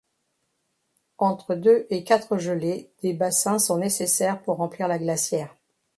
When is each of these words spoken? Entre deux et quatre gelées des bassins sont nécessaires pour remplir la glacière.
Entre 1.19 1.53
deux 1.53 1.85
et 1.91 2.03
quatre 2.03 2.39
gelées 2.39 2.91
des 3.03 3.13
bassins 3.13 3.59
sont 3.59 3.77
nécessaires 3.77 4.41
pour 4.41 4.57
remplir 4.57 4.87
la 4.87 4.97
glacière. 4.97 5.55